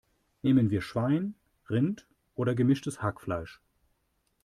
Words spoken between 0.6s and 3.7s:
wir Schwein, Rind oder gemischtes Hackfleisch?